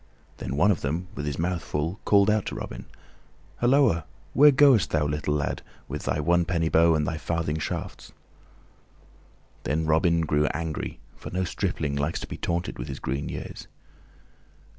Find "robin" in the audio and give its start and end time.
2.55-2.87, 9.85-10.21